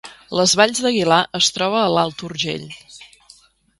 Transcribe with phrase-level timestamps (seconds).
[0.37, 2.67] Les Valls d’Aguilar es troba a l’Alt Urgell